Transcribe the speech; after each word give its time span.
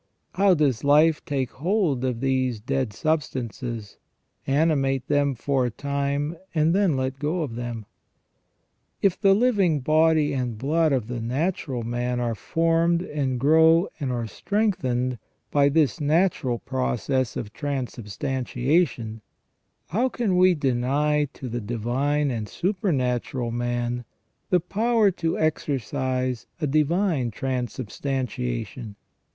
How 0.33 0.55
does 0.55 0.83
life 0.83 1.23
take 1.25 1.51
hold 1.51 2.03
of 2.03 2.21
these 2.21 2.59
dead 2.59 2.91
substances, 2.91 3.97
animate 4.47 5.05
them 5.07 5.35
for 5.35 5.67
a 5.67 5.69
time, 5.69 6.37
and 6.55 6.73
then 6.73 6.97
let 6.97 7.19
go 7.19 7.43
of 7.43 7.53
them? 7.53 7.85
If 9.03 9.21
the 9.21 9.35
living 9.35 9.79
body 9.81 10.33
and 10.33 10.57
blood 10.57 10.91
of 10.91 11.05
the 11.05 11.21
natural 11.21 11.83
man 11.83 12.19
are 12.19 12.33
formed, 12.33 13.03
and 13.03 13.39
grow, 13.39 13.89
and 13.99 14.11
are 14.11 14.25
strengthened, 14.25 15.19
by 15.51 15.69
this 15.69 16.01
natural 16.01 16.57
process 16.57 17.37
of 17.37 17.53
transubstantiation, 17.53 19.21
how 19.89 20.09
can 20.09 20.35
we 20.35 20.55
deny 20.55 21.25
to 21.33 21.47
the 21.47 21.61
divine 21.61 22.31
and 22.31 22.49
supernatural 22.49 23.51
man 23.51 24.03
the 24.49 24.59
power 24.59 25.11
to 25.11 25.37
exercise 25.37 26.47
a 26.59 26.65
divine 26.65 27.29
transubstantiation 27.29 28.95